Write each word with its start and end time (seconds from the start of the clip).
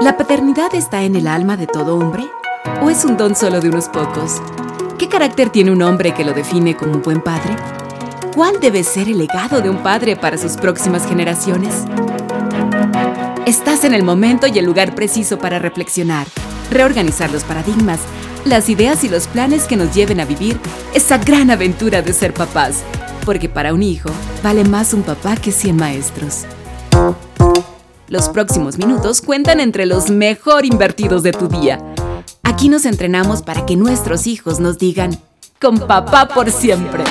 ¿La 0.00 0.16
paternidad 0.16 0.74
está 0.74 1.04
en 1.04 1.14
el 1.14 1.28
alma 1.28 1.56
de 1.56 1.68
todo 1.68 1.96
hombre? 1.96 2.24
¿O 2.82 2.90
es 2.90 3.04
un 3.04 3.16
don 3.16 3.36
solo 3.36 3.60
de 3.60 3.68
unos 3.68 3.88
pocos? 3.88 4.42
¿Qué 4.98 5.08
carácter 5.08 5.50
tiene 5.50 5.70
un 5.70 5.80
hombre 5.82 6.12
que 6.12 6.24
lo 6.24 6.32
define 6.32 6.76
como 6.76 6.94
un 6.94 7.02
buen 7.02 7.20
padre? 7.20 7.54
¿Cuál 8.34 8.58
debe 8.60 8.82
ser 8.82 9.08
el 9.08 9.18
legado 9.18 9.60
de 9.60 9.70
un 9.70 9.84
padre 9.84 10.16
para 10.16 10.36
sus 10.36 10.56
próximas 10.56 11.06
generaciones? 11.06 11.84
Estás 13.46 13.84
en 13.84 13.94
el 13.94 14.02
momento 14.02 14.48
y 14.48 14.58
el 14.58 14.64
lugar 14.64 14.96
preciso 14.96 15.38
para 15.38 15.60
reflexionar, 15.60 16.26
reorganizar 16.72 17.30
los 17.30 17.44
paradigmas, 17.44 18.00
las 18.44 18.68
ideas 18.68 19.04
y 19.04 19.08
los 19.08 19.28
planes 19.28 19.64
que 19.64 19.76
nos 19.76 19.94
lleven 19.94 20.18
a 20.18 20.24
vivir 20.24 20.58
esa 20.92 21.18
gran 21.18 21.52
aventura 21.52 22.02
de 22.02 22.14
ser 22.14 22.34
papás, 22.34 22.82
porque 23.24 23.48
para 23.48 23.72
un 23.74 23.84
hijo 23.84 24.10
vale 24.42 24.64
más 24.64 24.92
un 24.92 25.02
papá 25.02 25.36
que 25.36 25.52
100 25.52 25.76
maestros. 25.76 26.46
Los 28.10 28.28
próximos 28.28 28.76
minutos 28.76 29.20
cuentan 29.20 29.60
entre 29.60 29.86
los 29.86 30.10
mejor 30.10 30.66
invertidos 30.66 31.22
de 31.22 31.30
tu 31.30 31.46
día. 31.46 31.78
Aquí 32.42 32.68
nos 32.68 32.84
entrenamos 32.84 33.40
para 33.42 33.64
que 33.66 33.76
nuestros 33.76 34.26
hijos 34.26 34.58
nos 34.58 34.78
digan, 34.78 35.16
con 35.60 35.78
papá 35.78 36.26
por 36.26 36.50
siempre. 36.50 37.04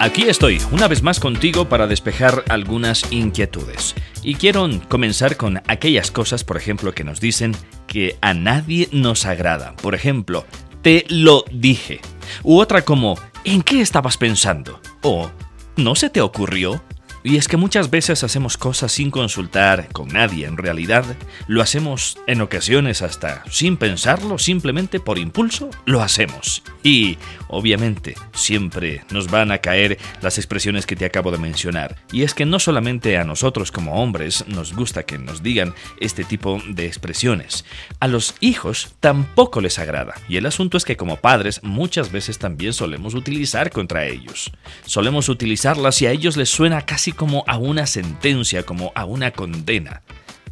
Aquí 0.00 0.24
estoy, 0.24 0.60
una 0.72 0.88
vez 0.88 1.00
más 1.00 1.20
contigo 1.20 1.68
para 1.68 1.86
despejar 1.86 2.42
algunas 2.48 3.04
inquietudes. 3.12 3.94
Y 4.24 4.34
quiero 4.34 4.68
comenzar 4.88 5.36
con 5.36 5.62
aquellas 5.68 6.10
cosas, 6.10 6.42
por 6.42 6.56
ejemplo, 6.56 6.92
que 6.92 7.04
nos 7.04 7.20
dicen 7.20 7.54
que 7.86 8.16
a 8.20 8.34
nadie 8.34 8.88
nos 8.90 9.26
agrada. 9.26 9.76
Por 9.76 9.94
ejemplo, 9.94 10.44
te 10.82 11.06
lo 11.08 11.44
dije. 11.52 12.00
U 12.42 12.58
otra 12.58 12.82
como, 12.82 13.16
¿en 13.44 13.62
qué 13.62 13.80
estabas 13.80 14.16
pensando? 14.16 14.80
O, 15.02 15.30
¿no 15.76 15.94
se 15.94 16.10
te 16.10 16.20
ocurrió? 16.20 16.82
Y 17.24 17.36
es 17.36 17.46
que 17.46 17.56
muchas 17.56 17.88
veces 17.88 18.24
hacemos 18.24 18.56
cosas 18.56 18.90
sin 18.90 19.12
consultar 19.12 19.88
con 19.92 20.08
nadie 20.08 20.46
en 20.46 20.56
realidad. 20.56 21.04
Lo 21.46 21.62
hacemos 21.62 22.18
en 22.26 22.40
ocasiones 22.40 23.00
hasta 23.00 23.44
sin 23.48 23.76
pensarlo, 23.76 24.38
simplemente 24.38 24.98
por 24.98 25.18
impulso, 25.18 25.70
lo 25.84 26.02
hacemos. 26.02 26.64
Y 26.82 27.18
obviamente 27.48 28.16
siempre 28.32 29.04
nos 29.10 29.30
van 29.30 29.52
a 29.52 29.58
caer 29.58 29.98
las 30.20 30.38
expresiones 30.38 30.84
que 30.84 30.96
te 30.96 31.04
acabo 31.04 31.30
de 31.30 31.38
mencionar. 31.38 31.96
Y 32.10 32.22
es 32.22 32.34
que 32.34 32.44
no 32.44 32.58
solamente 32.58 33.16
a 33.16 33.24
nosotros 33.24 33.70
como 33.70 34.02
hombres 34.02 34.44
nos 34.48 34.74
gusta 34.74 35.04
que 35.04 35.18
nos 35.18 35.44
digan 35.44 35.74
este 36.00 36.24
tipo 36.24 36.60
de 36.68 36.86
expresiones. 36.86 37.64
A 38.00 38.08
los 38.08 38.34
hijos 38.40 38.94
tampoco 38.98 39.60
les 39.60 39.78
agrada. 39.78 40.14
Y 40.28 40.38
el 40.38 40.46
asunto 40.46 40.76
es 40.76 40.84
que 40.84 40.96
como 40.96 41.18
padres 41.18 41.62
muchas 41.62 42.10
veces 42.10 42.38
también 42.38 42.72
solemos 42.72 43.14
utilizar 43.14 43.70
contra 43.70 44.06
ellos. 44.06 44.50
Solemos 44.86 45.28
utilizarlas 45.28 46.02
y 46.02 46.06
a 46.06 46.10
ellos 46.10 46.36
les 46.36 46.48
suena 46.48 46.82
casi 46.82 47.11
como 47.12 47.44
a 47.46 47.58
una 47.58 47.86
sentencia, 47.86 48.64
como 48.64 48.92
a 48.94 49.04
una 49.04 49.30
condena. 49.30 50.02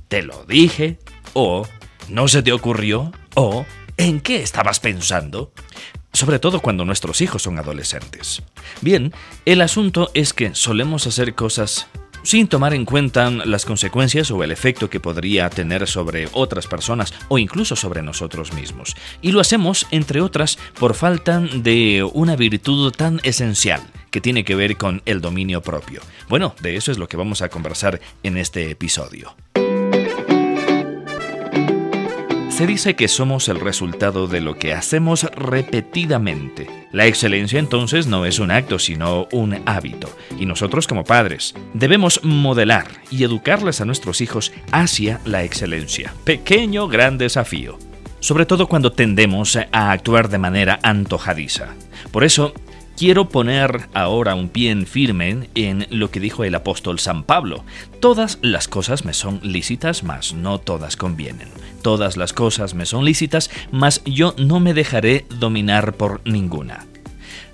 Te 0.09 0.23
lo 0.23 0.45
dije, 0.45 0.99
o 1.33 1.67
no 2.09 2.29
se 2.29 2.43
te 2.43 2.53
ocurrió, 2.53 3.13
o 3.35 3.65
¿en 3.97 4.21
qué 4.21 4.43
estabas 4.43 4.81
pensando? 4.81 5.53
Sobre 6.13 6.39
todo 6.39 6.61
cuando 6.61 6.85
nuestros 6.85 7.21
hijos 7.21 7.43
son 7.43 7.59
adolescentes. 7.59 8.43
Bien, 8.81 9.13
el 9.45 9.61
asunto 9.61 10.11
es 10.15 10.33
que 10.33 10.55
solemos 10.55 11.07
hacer 11.07 11.35
cosas 11.35 11.87
sin 12.23 12.49
tomar 12.49 12.75
en 12.75 12.85
cuenta 12.85 13.31
las 13.31 13.65
consecuencias 13.65 14.31
o 14.31 14.43
el 14.45 14.51
efecto 14.51 14.91
que 14.91 15.01
podría 15.01 15.51
tener 15.51 15.87
sobre 15.87 16.29
otras 16.33 16.67
personas 16.67 17.15
o 17.29 17.39
incluso 17.39 17.77
sobre 17.77 18.03
nosotros 18.03 18.53
mismos. 18.53 18.97
Y 19.23 19.33
lo 19.33 19.41
hacemos, 19.41 19.87
entre 19.91 20.21
otras, 20.21 20.59
por 20.79 20.95
falta 20.95 21.41
de 21.41 22.09
una 22.13 22.37
virtud 22.37 22.93
tan 22.93 23.21
esencial 23.23 23.83
que 24.11 24.21
tiene 24.21 24.45
que 24.45 24.55
ver 24.55 24.77
con 24.77 25.03
el 25.07 25.21
dominio 25.21 25.63
propio. 25.63 26.01
Bueno, 26.29 26.55
de 26.61 26.77
eso 26.77 26.91
es 26.93 26.99
lo 26.99 27.09
que 27.09 27.17
vamos 27.17 27.43
a 27.43 27.49
conversar 27.49 28.01
en 28.23 28.37
este 28.37 28.71
episodio. 28.71 29.35
Se 32.61 32.67
dice 32.67 32.95
que 32.95 33.09
somos 33.09 33.49
el 33.49 33.59
resultado 33.59 34.27
de 34.27 34.43
lo 34.43 34.59
que 34.59 34.75
hacemos 34.75 35.25
repetidamente. 35.35 36.67
La 36.93 37.07
excelencia 37.07 37.59
entonces 37.59 38.07
no 38.07 38.27
es 38.27 38.39
un 38.39 38.51
acto, 38.51 38.79
sino 38.79 39.29
un 39.33 39.63
hábito. 39.65 40.15
Y 40.39 40.45
nosotros 40.45 40.87
como 40.87 41.03
padres 41.03 41.55
debemos 41.73 42.23
modelar 42.23 42.87
y 43.11 43.25
educarles 43.25 43.81
a 43.81 43.87
nuestros 43.87 44.21
hijos 44.21 44.53
hacia 44.73 45.23
la 45.25 45.43
excelencia. 45.43 46.13
Pequeño 46.25 46.87
gran 46.87 47.17
desafío. 47.17 47.79
Sobre 48.19 48.45
todo 48.45 48.67
cuando 48.67 48.93
tendemos 48.93 49.57
a 49.57 49.91
actuar 49.91 50.29
de 50.29 50.37
manera 50.37 50.79
antojadiza. 50.83 51.69
Por 52.13 52.25
eso, 52.25 52.53
Quiero 52.97 53.29
poner 53.31 53.89
ahora 53.95 54.35
un 54.35 54.49
pie 54.49 54.71
en 54.71 54.87
firme 54.87 55.49
en 55.55 55.87
lo 55.91 56.11
que 56.11 56.21
dijo 56.21 56.45
el 56.45 56.55
apóstol 56.55 56.99
San 56.99 57.25
Pablo. 57.25 57.65
Todas 58.01 58.39
las 58.43 58.69
cosas 58.69 59.05
me 59.05 59.15
son 59.15 59.41
lícitas, 59.43 60.03
mas 60.05 60.35
no 60.35 60.59
todas 60.59 60.97
convienen. 60.97 61.49
Todas 61.83 62.17
las 62.17 62.33
cosas 62.33 62.75
me 62.75 62.85
son 62.85 63.05
lícitas, 63.05 63.51
mas 63.73 64.03
yo 64.05 64.35
no 64.37 64.61
me 64.61 64.75
dejaré 64.75 65.25
dominar 65.39 65.95
por 65.95 66.21
ninguna. 66.27 66.87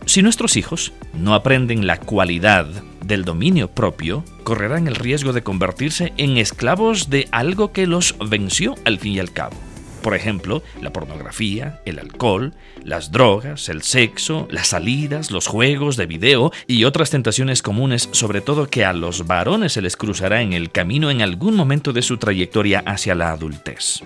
Si 0.05 0.23
nuestros 0.23 0.57
hijos 0.57 0.93
no 1.15 1.35
aprenden 1.35 1.87
la 1.87 1.99
cualidad 1.99 2.67
del 3.05 3.25
dominio 3.25 3.69
propio, 3.69 4.25
correrán 4.45 4.87
el 4.87 4.95
riesgo 4.95 5.33
de 5.33 5.43
convertirse 5.43 6.13
en 6.17 6.39
esclavos 6.39 7.11
de 7.11 7.29
algo 7.33 7.73
que 7.73 7.87
los 7.87 8.15
venció 8.19 8.75
al 8.85 8.99
fin 8.99 9.15
y 9.15 9.21
al 9.21 9.33
cabo. 9.33 9.57
Por 10.07 10.15
ejemplo, 10.15 10.63
la 10.81 10.93
pornografía, 10.93 11.81
el 11.85 11.99
alcohol, 11.99 12.55
las 12.85 13.11
drogas, 13.11 13.69
el 13.69 13.83
sexo, 13.83 14.47
las 14.53 14.69
salidas, 14.69 15.33
los 15.33 15.49
juegos 15.49 15.97
de 15.97 16.07
video 16.07 16.53
y 16.69 16.85
otras 16.85 17.11
tentaciones 17.11 17.61
comunes, 17.61 18.09
sobre 18.13 18.41
todo 18.41 18.69
que 18.69 18.85
a 18.85 18.93
los 18.93 19.27
varones 19.27 19.73
se 19.73 19.83
les 19.83 19.97
cruzará 19.97 20.43
en 20.43 20.53
el 20.53 20.71
camino 20.71 21.11
en 21.11 21.23
algún 21.23 21.57
momento 21.57 21.93
de 21.93 22.03
su 22.03 22.19
trayectoria 22.19 22.85
hacia 22.87 23.17
la 23.17 23.33
adultez. 23.33 24.01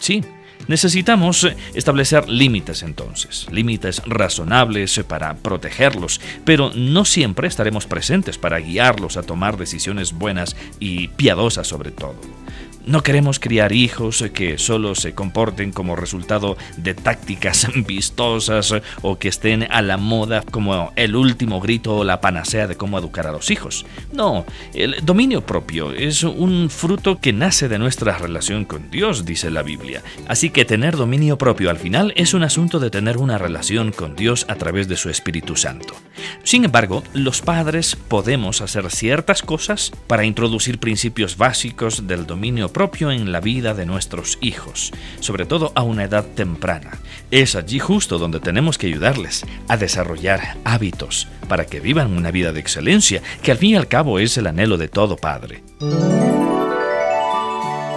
Sí, 0.00 0.22
Necesitamos 0.68 1.48
establecer 1.74 2.28
límites 2.28 2.84
entonces, 2.84 3.48
límites 3.50 4.00
razonables 4.06 5.02
para 5.08 5.34
protegerlos, 5.34 6.20
pero 6.44 6.70
no 6.76 7.04
siempre 7.04 7.48
estaremos 7.48 7.86
presentes 7.86 8.38
para 8.38 8.60
guiarlos 8.60 9.16
a 9.16 9.24
tomar 9.24 9.56
decisiones 9.56 10.12
buenas 10.12 10.56
y 10.78 11.08
piadosas 11.08 11.66
sobre 11.66 11.90
todo. 11.90 12.14
No 12.84 13.02
queremos 13.02 13.38
criar 13.38 13.72
hijos 13.72 14.24
que 14.34 14.58
solo 14.58 14.94
se 14.94 15.14
comporten 15.14 15.70
como 15.72 15.94
resultado 15.94 16.56
de 16.76 16.94
tácticas 16.94 17.68
vistosas 17.86 18.74
o 19.02 19.18
que 19.18 19.28
estén 19.28 19.66
a 19.70 19.82
la 19.82 19.96
moda 19.96 20.42
como 20.42 20.92
el 20.96 21.14
último 21.14 21.60
grito 21.60 21.96
o 21.96 22.04
la 22.04 22.20
panacea 22.20 22.66
de 22.66 22.76
cómo 22.76 22.98
educar 22.98 23.26
a 23.26 23.32
los 23.32 23.50
hijos. 23.50 23.86
No, 24.12 24.44
el 24.74 24.96
dominio 25.04 25.46
propio 25.46 25.92
es 25.92 26.24
un 26.24 26.70
fruto 26.70 27.18
que 27.20 27.32
nace 27.32 27.68
de 27.68 27.78
nuestra 27.78 28.18
relación 28.18 28.64
con 28.64 28.90
Dios, 28.90 29.24
dice 29.24 29.50
la 29.50 29.62
Biblia. 29.62 30.02
Así 30.26 30.50
que 30.50 30.64
tener 30.64 30.96
dominio 30.96 31.38
propio 31.38 31.70
al 31.70 31.78
final 31.78 32.12
es 32.16 32.34
un 32.34 32.42
asunto 32.42 32.80
de 32.80 32.90
tener 32.90 33.18
una 33.18 33.38
relación 33.38 33.92
con 33.92 34.16
Dios 34.16 34.44
a 34.48 34.56
través 34.56 34.88
de 34.88 34.96
su 34.96 35.08
Espíritu 35.08 35.56
Santo. 35.56 35.94
Sin 36.42 36.64
embargo, 36.64 37.04
los 37.14 37.42
padres 37.42 37.96
podemos 37.96 38.60
hacer 38.60 38.90
ciertas 38.90 39.42
cosas 39.42 39.92
para 40.06 40.24
introducir 40.24 40.78
principios 40.78 41.36
básicos 41.36 42.06
del 42.06 42.26
dominio 42.26 42.71
propio 42.72 43.10
en 43.10 43.32
la 43.32 43.40
vida 43.40 43.74
de 43.74 43.86
nuestros 43.86 44.38
hijos, 44.40 44.92
sobre 45.20 45.46
todo 45.46 45.72
a 45.74 45.82
una 45.82 46.04
edad 46.04 46.24
temprana. 46.24 46.98
Es 47.30 47.54
allí 47.54 47.78
justo 47.78 48.18
donde 48.18 48.40
tenemos 48.40 48.78
que 48.78 48.86
ayudarles 48.86 49.44
a 49.68 49.76
desarrollar 49.76 50.56
hábitos 50.64 51.28
para 51.48 51.66
que 51.66 51.80
vivan 51.80 52.16
una 52.16 52.30
vida 52.30 52.52
de 52.52 52.60
excelencia, 52.60 53.22
que 53.42 53.52
al 53.52 53.58
fin 53.58 53.70
y 53.70 53.76
al 53.76 53.88
cabo 53.88 54.18
es 54.18 54.36
el 54.36 54.46
anhelo 54.46 54.76
de 54.76 54.88
todo 54.88 55.16
padre. 55.16 55.62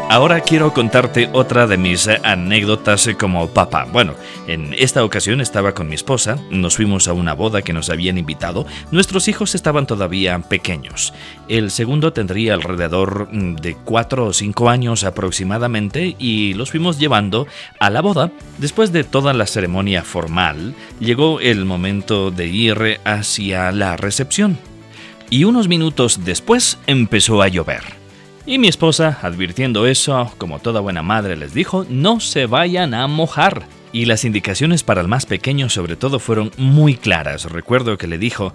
Ahora 0.07 0.39
quiero 0.41 0.71
contarte 0.71 1.29
otra 1.33 1.65
de 1.65 1.77
mis 1.77 2.07
eh, 2.07 2.21
anécdotas 2.23 3.07
eh, 3.07 3.15
como 3.15 3.49
papá. 3.49 3.87
Bueno, 3.91 4.13
en 4.47 4.73
esta 4.77 5.03
ocasión 5.03 5.41
estaba 5.41 5.73
con 5.73 5.89
mi 5.89 5.95
esposa, 5.95 6.37
nos 6.51 6.75
fuimos 6.75 7.07
a 7.07 7.13
una 7.13 7.33
boda 7.33 7.63
que 7.63 7.73
nos 7.73 7.89
habían 7.89 8.19
invitado, 8.19 8.67
nuestros 8.91 9.27
hijos 9.27 9.55
estaban 9.55 9.87
todavía 9.87 10.37
pequeños. 10.39 11.11
El 11.49 11.71
segundo 11.71 12.13
tendría 12.13 12.53
alrededor 12.53 13.29
mm, 13.31 13.55
de 13.55 13.75
4 13.75 14.27
o 14.27 14.31
5 14.31 14.69
años 14.69 15.03
aproximadamente 15.03 16.15
y 16.19 16.53
los 16.53 16.69
fuimos 16.69 16.99
llevando 16.99 17.47
a 17.79 17.89
la 17.89 18.01
boda. 18.01 18.31
Después 18.59 18.93
de 18.93 19.03
toda 19.03 19.33
la 19.33 19.47
ceremonia 19.47 20.03
formal, 20.03 20.75
llegó 20.99 21.39
el 21.39 21.65
momento 21.65 22.29
de 22.29 22.47
ir 22.47 23.01
hacia 23.05 23.71
la 23.71 23.97
recepción. 23.97 24.59
Y 25.31 25.45
unos 25.45 25.67
minutos 25.67 26.23
después 26.23 26.77
empezó 26.85 27.41
a 27.41 27.47
llover. 27.47 28.04
Y 28.47 28.59
mi 28.59 28.67
esposa, 28.67 29.17
advirtiendo 29.23 29.87
eso, 29.87 30.31
como 30.37 30.59
toda 30.59 30.79
buena 30.79 31.01
madre 31.01 31.35
les 31.35 31.55
dijo, 31.55 31.83
no 31.89 32.19
se 32.19 32.45
vayan 32.45 32.93
a 32.93 33.07
mojar. 33.07 33.65
Y 33.91 34.05
las 34.05 34.23
indicaciones 34.23 34.83
para 34.83 35.01
el 35.01 35.07
más 35.07 35.25
pequeño 35.25 35.67
sobre 35.67 35.95
todo 35.95 36.19
fueron 36.19 36.51
muy 36.55 36.95
claras. 36.95 37.45
Recuerdo 37.45 37.97
que 37.97 38.05
le 38.05 38.19
dijo, 38.19 38.53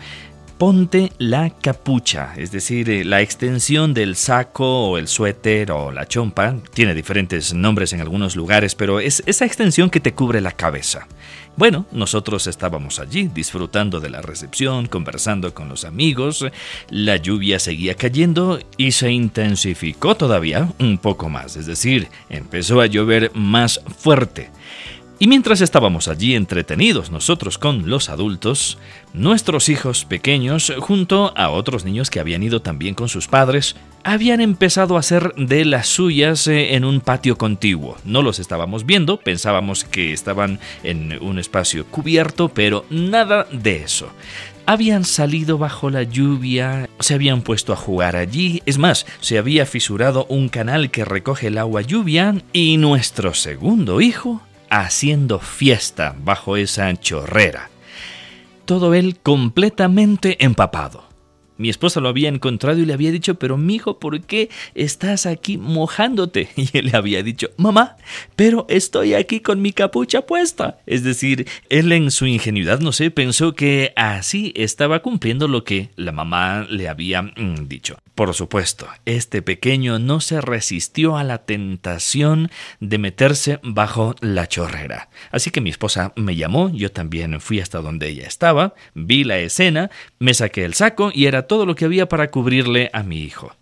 ponte 0.59 1.11
la 1.19 1.51
capucha, 1.51 2.35
es 2.37 2.53
decir, 2.53 2.89
eh, 2.89 3.05
la 3.05 3.21
extensión 3.21 3.93
del 3.93 4.15
saco 4.15 4.91
o 4.91 4.99
el 4.99 5.09
suéter 5.09 5.73
o 5.73 5.91
la 5.91 6.07
chompa, 6.07 6.55
tiene 6.73 6.95
diferentes 6.95 7.53
nombres 7.53 7.93
en 7.93 8.01
algunos 8.01 8.37
lugares, 8.37 8.77
pero 8.77 9.01
es 9.01 9.25
esa 9.27 9.45
extensión 9.45 9.91
que 9.91 9.99
te 9.99 10.13
cubre 10.13 10.41
la 10.41 10.53
cabeza. 10.53 11.09
Bueno, 11.57 11.85
nosotros 11.93 12.47
estábamos 12.47 13.01
allí 13.01 13.29
disfrutando 13.35 14.01
de 14.01 14.09
la 14.09 14.23
recepción, 14.23 14.87
conversando 14.87 15.53
con 15.53 15.69
los 15.69 15.85
amigos, 15.85 16.47
la 16.89 17.17
lluvia 17.17 17.59
seguía 17.59 17.97
cayendo 17.97 18.61
y 18.77 18.93
se 18.93 19.11
intensificó 19.11 20.15
todavía 20.17 20.73
un 20.79 20.97
poco 20.97 21.29
más, 21.29 21.57
es 21.57 21.67
decir, 21.67 22.09
empezó 22.31 22.81
a 22.81 22.87
llover 22.87 23.31
más 23.35 23.81
fuerte. 23.99 24.51
Y 25.23 25.27
mientras 25.27 25.61
estábamos 25.61 26.09
allí 26.09 26.35
entretenidos 26.35 27.11
nosotros 27.11 27.59
con 27.59 27.91
los 27.91 28.09
adultos, 28.09 28.79
nuestros 29.13 29.69
hijos 29.69 30.07
pequeños, 30.07 30.73
junto 30.79 31.37
a 31.37 31.51
otros 31.51 31.85
niños 31.85 32.09
que 32.09 32.21
habían 32.21 32.43
ido 32.43 32.63
también 32.63 32.95
con 32.95 33.11
sus 33.11 33.29
padres, 33.29 33.77
habían 34.03 34.41
empezado 34.41 34.97
a 34.97 35.01
hacer 35.01 35.35
de 35.35 35.67
las 35.67 35.89
suyas 35.89 36.47
eh, 36.47 36.75
en 36.75 36.87
un 36.87 37.03
patio 37.03 37.37
contiguo. 37.37 37.99
No 38.07 38.23
los 38.23 38.39
estábamos 38.39 38.87
viendo, 38.87 39.19
pensábamos 39.19 39.85
que 39.85 40.15
estaban 40.15 40.59
en 40.85 41.23
un 41.23 41.39
espacio 41.39 41.85
cubierto, 41.85 42.49
pero 42.49 42.87
nada 42.89 43.47
de 43.53 43.77
eso 43.83 44.11
habían 44.65 45.05
salido 45.05 45.59
bajo 45.59 45.91
la 45.91 46.05
lluvia, 46.05 46.89
se 47.01 47.15
habían 47.15 47.43
puesto 47.43 47.73
a 47.73 47.77
jugar 47.77 48.15
allí, 48.15 48.63
es 48.67 48.79
más, 48.79 49.05
se 49.21 49.37
había 49.37 49.67
fisurado 49.67 50.27
un 50.27 50.49
canal 50.49 50.93
que 50.93 51.05
recoge 51.05 51.49
el 51.49 51.59
agua 51.59 51.83
lluvia 51.83 52.37
y 52.53 52.77
nuestro 52.77 53.35
segundo 53.35 54.01
hijo 54.01 54.43
haciendo 54.71 55.39
fiesta 55.39 56.15
bajo 56.19 56.57
esa 56.57 56.95
chorrera. 56.95 57.69
Todo 58.65 58.95
él 58.95 59.19
completamente 59.19 60.43
empapado. 60.45 61.10
Mi 61.61 61.69
esposa 61.69 62.01
lo 62.01 62.09
había 62.09 62.31
encontrado 62.31 62.79
y 62.81 62.87
le 62.87 62.95
había 62.95 63.13
dicho, 63.13 63.35
pero 63.35 63.59
mijo, 63.59 63.99
¿por 63.99 64.23
qué 64.23 64.49
estás 64.75 65.27
aquí 65.27 65.59
mojándote? 65.59 66.49
Y 66.57 66.71
él 66.73 66.87
le 66.87 66.97
había 66.97 67.23
dicho, 67.23 67.51
mamá, 67.59 67.97
pero 68.35 68.65
estoy 68.71 69.13
aquí 69.13 69.41
con 69.41 69.61
mi 69.61 69.75
capucha 69.75 70.23
puesta. 70.23 70.79
Es 70.87 71.05
decir, 71.05 71.47
él 71.69 71.93
en 71.93 72.11
su 72.11 72.27
ingenuidad, 72.27 72.81
no 72.81 72.93
sé, 72.93 73.11
pensó 73.11 73.55
que 73.55 73.93
así 73.95 74.55
estaba 74.57 75.01
cumpliendo 75.01 75.49
lo 75.49 75.63
que 75.63 75.91
la 75.97 76.13
mamá 76.13 76.67
le 76.71 76.89
había 76.89 77.21
mm, 77.21 77.69
dicho. 77.69 77.99
Por 78.15 78.35
supuesto, 78.35 78.87
este 79.07 79.41
pequeño 79.41 79.99
no 79.99 80.21
se 80.21 80.41
resistió 80.41 81.17
a 81.17 81.25
la 81.25 81.39
tentación 81.39 82.51
de 82.79 82.99
meterse 82.99 83.61
bajo 83.63 84.15
la 84.21 84.47
chorrera. 84.47 85.09
Así 85.31 85.51
que 85.51 85.61
mi 85.61 85.71
esposa 85.71 86.13
me 86.17 86.37
llamó, 86.37 86.71
yo 86.71 86.93
también 86.93 87.41
fui 87.41 87.61
hasta 87.61 87.81
donde 87.81 88.09
ella 88.09 88.27
estaba, 88.27 88.75
vi 88.95 89.25
la 89.25 89.39
escena, 89.39 89.91
me 90.21 90.35
saqué 90.35 90.65
el 90.65 90.75
saco 90.75 91.11
y 91.13 91.25
era 91.25 91.47
todo 91.47 91.67
lo 91.67 91.75
que 91.75 91.87
había 91.87 92.09
para 92.09 92.31
cubrirle 92.31 92.91
a 92.93 93.03
mi 93.03 93.21
hijo. 93.23 93.57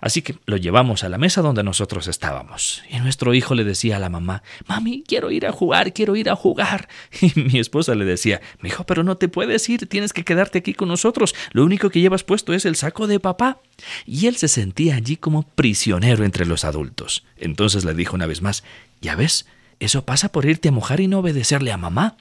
Así 0.00 0.20
que 0.20 0.36
lo 0.44 0.58
llevamos 0.58 1.02
a 1.02 1.08
la 1.08 1.16
mesa 1.16 1.40
donde 1.40 1.62
nosotros 1.62 2.08
estábamos. 2.08 2.82
Y 2.90 2.98
nuestro 2.98 3.32
hijo 3.32 3.54
le 3.54 3.64
decía 3.64 3.96
a 3.96 3.98
la 3.98 4.10
mamá, 4.10 4.42
Mami, 4.66 5.02
quiero 5.08 5.30
ir 5.30 5.46
a 5.46 5.52
jugar, 5.52 5.94
quiero 5.94 6.14
ir 6.14 6.28
a 6.28 6.36
jugar. 6.36 6.88
Y 7.22 7.32
mi 7.40 7.58
esposa 7.58 7.94
le 7.94 8.04
decía, 8.04 8.42
Mi 8.60 8.68
hijo, 8.68 8.84
pero 8.84 9.02
no 9.02 9.16
te 9.16 9.28
puedes 9.28 9.66
ir, 9.70 9.88
tienes 9.88 10.12
que 10.12 10.24
quedarte 10.24 10.58
aquí 10.58 10.74
con 10.74 10.88
nosotros. 10.88 11.34
Lo 11.52 11.64
único 11.64 11.88
que 11.88 12.02
llevas 12.02 12.22
puesto 12.22 12.52
es 12.52 12.66
el 12.66 12.76
saco 12.76 13.06
de 13.06 13.18
papá. 13.18 13.62
Y 14.04 14.26
él 14.26 14.36
se 14.36 14.48
sentía 14.48 14.96
allí 14.96 15.16
como 15.16 15.44
prisionero 15.44 16.22
entre 16.26 16.44
los 16.44 16.66
adultos. 16.66 17.24
Entonces 17.38 17.86
le 17.86 17.94
dijo 17.94 18.14
una 18.14 18.26
vez 18.26 18.42
más, 18.42 18.62
Ya 19.00 19.16
ves, 19.16 19.46
eso 19.80 20.04
pasa 20.04 20.30
por 20.30 20.44
irte 20.44 20.68
a 20.68 20.72
mojar 20.72 21.00
y 21.00 21.08
no 21.08 21.20
obedecerle 21.20 21.72
a 21.72 21.78
mamá. 21.78 22.18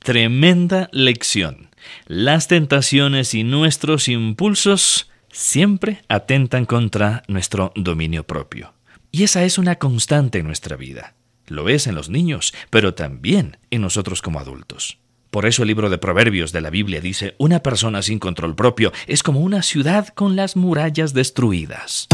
Tremenda 0.00 0.88
lección. 0.90 1.68
Las 2.06 2.48
tentaciones 2.48 3.34
y 3.34 3.44
nuestros 3.44 4.08
impulsos 4.08 5.10
siempre 5.30 6.02
atentan 6.08 6.64
contra 6.64 7.22
nuestro 7.28 7.72
dominio 7.74 8.26
propio. 8.26 8.74
Y 9.10 9.24
esa 9.24 9.44
es 9.44 9.58
una 9.58 9.76
constante 9.76 10.38
en 10.38 10.46
nuestra 10.46 10.76
vida. 10.76 11.14
Lo 11.46 11.68
es 11.68 11.86
en 11.86 11.94
los 11.94 12.08
niños, 12.08 12.54
pero 12.70 12.94
también 12.94 13.58
en 13.70 13.82
nosotros 13.82 14.22
como 14.22 14.40
adultos. 14.40 14.98
Por 15.30 15.46
eso 15.46 15.62
el 15.62 15.68
libro 15.68 15.90
de 15.90 15.98
Proverbios 15.98 16.52
de 16.52 16.60
la 16.60 16.70
Biblia 16.70 17.00
dice, 17.00 17.34
una 17.38 17.60
persona 17.60 18.02
sin 18.02 18.18
control 18.18 18.54
propio 18.54 18.92
es 19.06 19.22
como 19.22 19.40
una 19.40 19.62
ciudad 19.62 20.08
con 20.08 20.36
las 20.36 20.56
murallas 20.56 21.12
destruidas. 21.12 22.08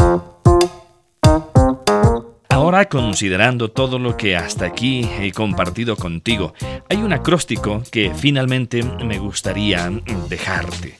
Ahora, 2.71 2.87
considerando 2.87 3.69
todo 3.69 3.99
lo 3.99 4.15
que 4.15 4.37
hasta 4.37 4.65
aquí 4.65 5.05
he 5.19 5.33
compartido 5.33 5.97
contigo, 5.97 6.53
hay 6.87 6.99
un 6.99 7.11
acróstico 7.11 7.83
que 7.91 8.13
finalmente 8.15 8.81
me 8.81 9.19
gustaría 9.19 9.91
dejarte 10.29 10.97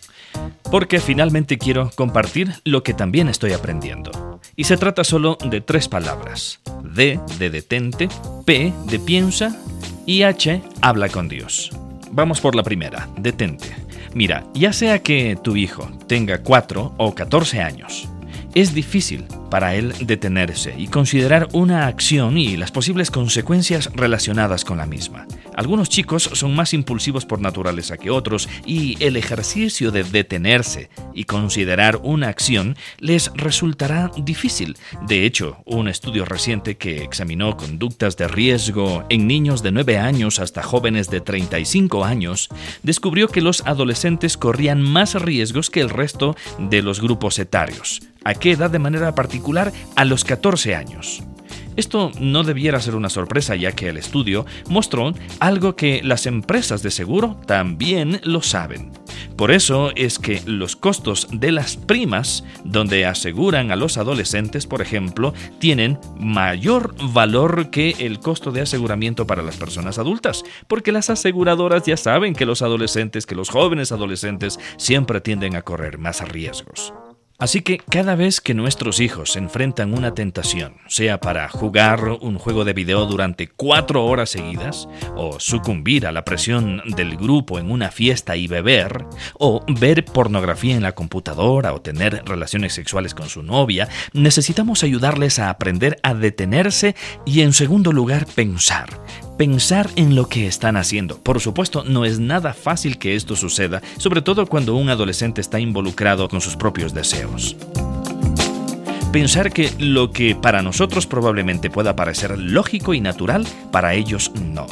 porque 0.69 0.99
finalmente 0.99 1.57
quiero 1.57 1.89
compartir 1.95 2.51
lo 2.65 2.83
que 2.83 2.93
también 2.93 3.29
estoy 3.29 3.53
aprendiendo. 3.53 4.41
Y 4.57 4.65
se 4.65 4.75
trata 4.75 5.05
solo 5.05 5.37
de 5.45 5.61
tres 5.61 5.87
palabras. 5.87 6.59
D 6.83 7.21
de 7.39 7.49
detente, 7.49 8.09
P 8.45 8.73
de 8.87 8.99
piensa 8.99 9.57
y 10.05 10.23
H 10.23 10.61
habla 10.81 11.07
con 11.07 11.29
Dios. 11.29 11.71
Vamos 12.11 12.41
por 12.41 12.53
la 12.53 12.63
primera, 12.63 13.07
detente. 13.15 13.73
Mira, 14.13 14.43
ya 14.53 14.73
sea 14.73 15.01
que 15.01 15.37
tu 15.41 15.55
hijo 15.55 15.89
tenga 16.07 16.39
4 16.39 16.95
o 16.97 17.15
14 17.15 17.61
años, 17.61 18.09
es 18.53 18.73
difícil 18.73 19.25
para 19.51 19.75
él 19.75 19.93
detenerse 19.99 20.73
y 20.75 20.87
considerar 20.87 21.47
una 21.51 21.85
acción 21.85 22.39
y 22.39 22.57
las 22.57 22.71
posibles 22.71 23.11
consecuencias 23.11 23.91
relacionadas 23.93 24.65
con 24.65 24.79
la 24.79 24.87
misma. 24.87 25.27
Algunos 25.55 25.89
chicos 25.89 26.23
son 26.33 26.55
más 26.55 26.73
impulsivos 26.73 27.25
por 27.25 27.41
naturaleza 27.41 27.97
que 27.97 28.09
otros 28.09 28.49
y 28.65 28.97
el 29.03 29.17
ejercicio 29.17 29.91
de 29.91 30.03
detenerse 30.03 30.89
y 31.13 31.25
considerar 31.25 31.99
una 32.01 32.29
acción 32.29 32.77
les 32.97 33.29
resultará 33.35 34.09
difícil. 34.17 34.77
De 35.05 35.25
hecho, 35.25 35.57
un 35.65 35.87
estudio 35.87 36.25
reciente 36.25 36.77
que 36.77 37.03
examinó 37.03 37.57
conductas 37.57 38.15
de 38.17 38.27
riesgo 38.27 39.03
en 39.09 39.27
niños 39.27 39.61
de 39.61 39.71
9 39.71 39.97
años 39.99 40.39
hasta 40.39 40.63
jóvenes 40.63 41.09
de 41.09 41.21
35 41.21 42.05
años 42.05 42.49
descubrió 42.81 43.27
que 43.27 43.41
los 43.41 43.61
adolescentes 43.67 44.37
corrían 44.37 44.81
más 44.81 45.15
riesgos 45.15 45.69
que 45.69 45.81
el 45.81 45.89
resto 45.89 46.35
de 46.57 46.81
los 46.81 47.01
grupos 47.01 47.37
etarios. 47.37 48.01
¿A 48.23 48.35
qué 48.35 48.51
edad 48.51 48.69
de 48.69 48.77
manera 48.77 49.15
particular? 49.15 49.71
A 49.95 50.05
los 50.05 50.23
14 50.23 50.75
años. 50.75 51.23
Esto 51.75 52.11
no 52.19 52.43
debiera 52.43 52.79
ser 52.79 52.95
una 52.95 53.09
sorpresa 53.09 53.55
ya 53.55 53.71
que 53.71 53.89
el 53.89 53.97
estudio 53.97 54.45
mostró 54.69 55.13
algo 55.39 55.75
que 55.75 56.01
las 56.03 56.25
empresas 56.27 56.83
de 56.83 56.91
seguro 56.91 57.39
también 57.47 58.19
lo 58.23 58.41
saben. 58.43 58.91
Por 59.37 59.51
eso 59.51 59.91
es 59.95 60.19
que 60.19 60.41
los 60.45 60.75
costos 60.75 61.29
de 61.31 61.51
las 61.51 61.77
primas, 61.77 62.43
donde 62.63 63.05
aseguran 63.05 63.71
a 63.71 63.75
los 63.75 63.97
adolescentes, 63.97 64.67
por 64.67 64.81
ejemplo, 64.81 65.33
tienen 65.59 65.97
mayor 66.19 66.93
valor 67.13 67.71
que 67.71 67.95
el 67.99 68.19
costo 68.19 68.51
de 68.51 68.61
aseguramiento 68.61 69.25
para 69.25 69.41
las 69.41 69.57
personas 69.57 69.97
adultas, 69.97 70.43
porque 70.67 70.91
las 70.91 71.09
aseguradoras 71.09 71.83
ya 71.85 71.97
saben 71.97 72.35
que 72.35 72.45
los 72.45 72.61
adolescentes, 72.61 73.25
que 73.25 73.35
los 73.35 73.49
jóvenes 73.49 73.91
adolescentes 73.91 74.59
siempre 74.77 75.21
tienden 75.21 75.55
a 75.55 75.63
correr 75.63 75.97
más 75.97 76.21
riesgos. 76.27 76.93
Así 77.41 77.63
que 77.63 77.79
cada 77.79 78.13
vez 78.13 78.39
que 78.39 78.53
nuestros 78.53 78.99
hijos 78.99 79.35
enfrentan 79.35 79.95
una 79.95 80.13
tentación, 80.13 80.75
sea 80.87 81.19
para 81.19 81.49
jugar 81.49 82.03
un 82.21 82.37
juego 82.37 82.65
de 82.65 82.73
video 82.73 83.07
durante 83.07 83.47
cuatro 83.47 84.05
horas 84.05 84.29
seguidas, 84.29 84.87
o 85.15 85.39
sucumbir 85.39 86.05
a 86.05 86.11
la 86.11 86.23
presión 86.23 86.83
del 86.95 87.17
grupo 87.17 87.57
en 87.57 87.71
una 87.71 87.89
fiesta 87.89 88.35
y 88.35 88.45
beber, 88.45 89.05
o 89.39 89.65
ver 89.67 90.05
pornografía 90.05 90.75
en 90.75 90.83
la 90.83 90.91
computadora 90.91 91.73
o 91.73 91.81
tener 91.81 92.21
relaciones 92.25 92.73
sexuales 92.73 93.15
con 93.15 93.27
su 93.27 93.41
novia, 93.41 93.89
necesitamos 94.13 94.83
ayudarles 94.83 95.39
a 95.39 95.49
aprender 95.49 95.97
a 96.03 96.13
detenerse 96.13 96.95
y 97.25 97.41
en 97.41 97.53
segundo 97.53 97.91
lugar 97.91 98.27
pensar 98.27 98.87
pensar 99.41 99.89
en 99.95 100.13
lo 100.13 100.29
que 100.29 100.45
están 100.45 100.77
haciendo. 100.77 101.17
Por 101.17 101.39
supuesto, 101.39 101.83
no 101.83 102.05
es 102.05 102.19
nada 102.19 102.53
fácil 102.53 102.99
que 102.99 103.15
esto 103.15 103.35
suceda, 103.35 103.81
sobre 103.97 104.21
todo 104.21 104.45
cuando 104.45 104.75
un 104.75 104.91
adolescente 104.91 105.41
está 105.41 105.59
involucrado 105.59 106.29
con 106.29 106.41
sus 106.41 106.55
propios 106.55 106.93
deseos. 106.93 107.55
Pensar 109.11 109.51
que 109.51 109.73
lo 109.79 110.11
que 110.11 110.35
para 110.35 110.61
nosotros 110.61 111.07
probablemente 111.07 111.71
pueda 111.71 111.95
parecer 111.95 112.37
lógico 112.37 112.93
y 112.93 113.01
natural, 113.01 113.47
para 113.71 113.95
ellos 113.95 114.31
no. 114.53 114.67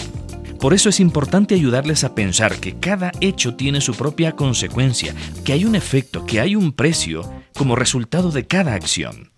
Por 0.60 0.76
eso 0.76 0.90
es 0.90 1.00
importante 1.00 1.56
ayudarles 1.56 2.04
a 2.04 2.14
pensar 2.14 2.60
que 2.60 2.78
cada 2.78 3.12
hecho 3.22 3.56
tiene 3.56 3.82
su 3.82 3.96
propia 3.96 4.34
consecuencia, 4.34 5.16
que 5.44 5.54
hay 5.54 5.66
un 5.66 5.74
efecto, 5.74 6.28
que 6.28 6.42
hay 6.42 6.56
un 6.56 6.74
precio 6.74 7.28
como 7.56 7.76
resultado 7.76 8.30
de 8.30 8.46
cada 8.46 8.76
acción. 8.76 9.32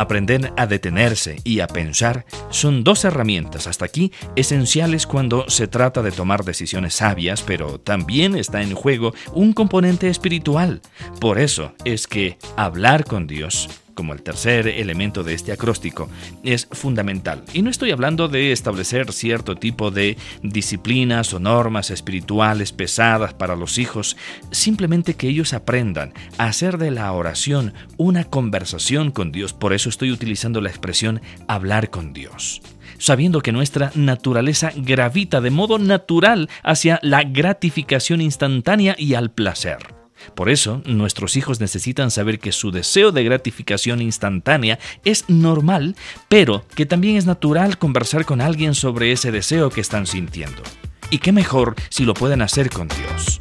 Aprender 0.00 0.50
a 0.56 0.66
detenerse 0.66 1.42
y 1.44 1.60
a 1.60 1.66
pensar 1.66 2.24
son 2.48 2.84
dos 2.84 3.04
herramientas 3.04 3.66
hasta 3.66 3.84
aquí 3.84 4.12
esenciales 4.34 5.06
cuando 5.06 5.44
se 5.50 5.68
trata 5.68 6.00
de 6.00 6.10
tomar 6.10 6.42
decisiones 6.42 6.94
sabias, 6.94 7.42
pero 7.42 7.78
también 7.78 8.34
está 8.34 8.62
en 8.62 8.74
juego 8.74 9.12
un 9.34 9.52
componente 9.52 10.08
espiritual. 10.08 10.80
Por 11.20 11.38
eso 11.38 11.74
es 11.84 12.06
que 12.06 12.38
hablar 12.56 13.04
con 13.04 13.26
Dios 13.26 13.68
como 13.94 14.12
el 14.12 14.22
tercer 14.22 14.68
elemento 14.68 15.22
de 15.22 15.34
este 15.34 15.52
acróstico, 15.52 16.08
es 16.42 16.68
fundamental. 16.70 17.44
Y 17.52 17.62
no 17.62 17.70
estoy 17.70 17.90
hablando 17.90 18.28
de 18.28 18.52
establecer 18.52 19.12
cierto 19.12 19.56
tipo 19.56 19.90
de 19.90 20.16
disciplinas 20.42 21.32
o 21.34 21.40
normas 21.40 21.90
espirituales 21.90 22.72
pesadas 22.72 23.34
para 23.34 23.56
los 23.56 23.78
hijos, 23.78 24.16
simplemente 24.50 25.14
que 25.14 25.28
ellos 25.28 25.52
aprendan 25.52 26.12
a 26.38 26.46
hacer 26.46 26.78
de 26.78 26.90
la 26.90 27.12
oración 27.12 27.74
una 27.96 28.24
conversación 28.24 29.10
con 29.10 29.32
Dios. 29.32 29.52
Por 29.52 29.72
eso 29.72 29.88
estoy 29.88 30.10
utilizando 30.10 30.60
la 30.60 30.70
expresión 30.70 31.20
hablar 31.48 31.90
con 31.90 32.12
Dios 32.12 32.62
sabiendo 32.98 33.40
que 33.40 33.50
nuestra 33.52 33.90
naturaleza 33.94 34.72
gravita 34.76 35.40
de 35.40 35.50
modo 35.50 35.78
natural 35.78 36.50
hacia 36.62 37.00
la 37.02 37.22
gratificación 37.24 38.20
instantánea 38.20 38.94
y 38.98 39.14
al 39.14 39.30
placer. 39.30 39.99
Por 40.34 40.48
eso, 40.48 40.82
nuestros 40.84 41.36
hijos 41.36 41.60
necesitan 41.60 42.10
saber 42.10 42.38
que 42.38 42.52
su 42.52 42.70
deseo 42.70 43.12
de 43.12 43.24
gratificación 43.24 44.02
instantánea 44.02 44.78
es 45.04 45.24
normal, 45.28 45.96
pero 46.28 46.64
que 46.74 46.86
también 46.86 47.16
es 47.16 47.26
natural 47.26 47.78
conversar 47.78 48.24
con 48.24 48.40
alguien 48.40 48.74
sobre 48.74 49.12
ese 49.12 49.32
deseo 49.32 49.70
que 49.70 49.80
están 49.80 50.06
sintiendo. 50.06 50.62
Y 51.10 51.18
qué 51.18 51.32
mejor 51.32 51.74
si 51.88 52.04
lo 52.04 52.14
pueden 52.14 52.42
hacer 52.42 52.70
con 52.70 52.88
Dios. 52.88 53.40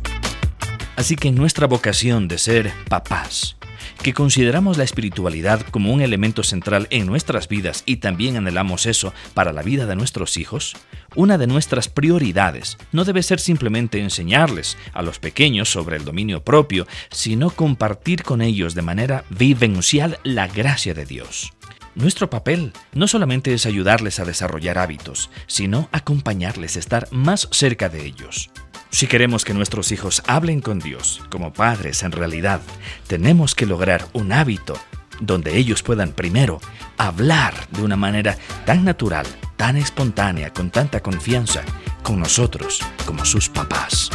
Así 0.96 1.16
que 1.16 1.32
nuestra 1.32 1.68
vocación 1.68 2.28
de 2.28 2.38
ser 2.38 2.74
papás, 2.90 3.56
que 4.02 4.14
consideramos 4.14 4.78
la 4.78 4.84
espiritualidad 4.84 5.62
como 5.72 5.94
un 5.94 6.02
elemento 6.02 6.44
central 6.44 6.88
en 6.90 7.06
nuestras 7.06 7.48
vidas 7.48 7.84
y 7.86 7.98
también 7.98 8.38
anhelamos 8.38 8.86
eso 8.86 9.14
para 9.34 9.54
la 9.54 9.62
vida 9.62 9.86
de 9.86 9.96
nuestros 9.96 10.38
hijos, 10.38 10.76
una 11.16 11.38
de 11.38 11.48
nuestras 11.48 11.90
prioridades 11.90 12.78
no 12.92 13.06
debe 13.06 13.24
ser 13.24 13.40
simplemente 13.40 14.00
enseñarles 14.00 14.78
a 14.94 15.02
los 15.02 15.20
pequeños 15.20 15.70
sobre 15.70 15.98
el 15.98 16.06
dominio 16.06 16.44
propio, 16.44 16.88
sino 17.10 17.50
compartir 17.50 18.24
con 18.24 18.42
ellos 18.42 18.76
de 18.76 18.82
manera 18.82 19.26
vivencial 19.30 20.20
la 20.24 20.48
gracia 20.48 20.94
de 20.94 21.06
Dios. 21.06 21.54
Nuestro 21.96 22.30
papel 22.30 22.72
no 22.94 23.08
solamente 23.08 23.54
es 23.54 23.66
ayudarles 23.66 24.20
a 24.20 24.26
desarrollar 24.26 24.78
hábitos, 24.78 25.30
sino 25.48 25.90
acompañarles 25.92 26.76
a 26.76 26.80
estar 26.80 27.08
más 27.12 27.50
cerca 27.52 27.90
de 27.90 28.06
ellos. 28.06 28.50
Si 28.92 29.06
queremos 29.06 29.46
que 29.46 29.54
nuestros 29.54 29.92
hijos 29.92 30.24
hablen 30.26 30.62
con 30.62 30.80
Dios 30.80 31.22
como 31.30 31.54
padres 31.54 32.02
en 32.04 32.12
realidad, 32.12 32.60
tenemos 33.08 33.54
que 33.54 33.68
lograr 33.68 34.08
un 34.14 34.32
hábito 34.32 34.74
donde 35.20 35.58
ellos 35.58 35.84
puedan 35.84 36.12
primero 36.12 36.60
hablar 36.98 37.54
de 37.72 37.84
una 37.84 37.96
manera 37.96 38.38
tan 38.66 38.84
natural, 38.84 39.28
tan 39.58 39.78
espontánea, 39.78 40.52
con 40.52 40.72
tanta 40.72 41.02
confianza 41.02 41.62
con 42.02 42.20
nosotros 42.20 42.80
como 43.06 43.26
sus 43.26 43.48
papás. 43.50 44.10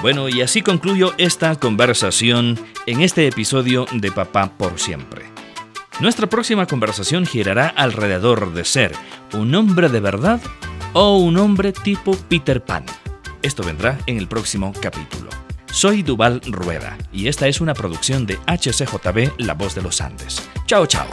Bueno, 0.00 0.28
y 0.28 0.42
así 0.42 0.62
concluyo 0.62 1.14
esta 1.18 1.56
conversación 1.56 2.58
en 2.86 3.02
este 3.02 3.26
episodio 3.26 3.86
de 3.92 4.10
Papá 4.12 4.52
por 4.56 4.78
siempre. 4.78 5.24
Nuestra 6.00 6.28
próxima 6.28 6.66
conversación 6.66 7.26
girará 7.26 7.68
alrededor 7.68 8.52
de 8.52 8.64
ser 8.64 8.92
un 9.32 9.54
hombre 9.54 9.88
de 9.88 10.00
verdad 10.00 10.40
o 10.92 11.18
un 11.18 11.36
hombre 11.38 11.72
tipo 11.72 12.16
Peter 12.28 12.62
Pan. 12.62 12.84
Esto 13.42 13.62
vendrá 13.62 13.98
en 14.06 14.18
el 14.18 14.28
próximo 14.28 14.72
capítulo. 14.80 15.30
Soy 15.72 16.02
Duval 16.02 16.40
Rueda 16.46 16.98
y 17.12 17.28
esta 17.28 17.48
es 17.48 17.60
una 17.60 17.74
producción 17.74 18.26
de 18.26 18.38
HCJB 18.46 19.40
La 19.40 19.54
Voz 19.54 19.74
de 19.74 19.82
los 19.82 20.00
Andes. 20.00 20.48
Chao, 20.66 20.86
chao. 20.86 21.06